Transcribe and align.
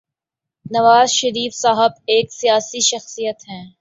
نواز 0.65 1.09
شریف 1.11 1.53
صاحب 1.53 1.91
ایک 2.05 2.27
سیاسی 2.33 2.79
شخصیت 2.81 3.39
ہیں۔ 3.49 3.65